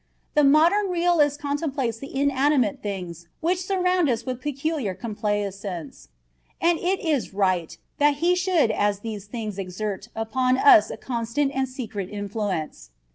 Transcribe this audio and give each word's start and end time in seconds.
The 0.33 0.43
modern 0.43 0.89
realist 0.89 1.39
contemplates 1.39 1.99
the 1.99 2.15
inanimate 2.19 2.81
things 2.81 3.27
which 3.39 3.61
surround 3.63 4.09
us 4.09 4.25
with 4.25 4.41
peculiar 4.41 4.95
complaisance, 4.95 6.07
and 6.59 6.79
it 6.79 6.99
is 7.01 7.35
right 7.35 7.77
that 7.99 8.15
he 8.15 8.35
should 8.35 8.71
as 8.71 9.01
these 9.01 9.25
things 9.25 9.59
exert 9.59 10.07
upon 10.15 10.57
us 10.57 10.89
a 10.89 10.97
constant 10.97 11.51
and 11.53 11.69
secret 11.69 12.09
influence. 12.09 12.89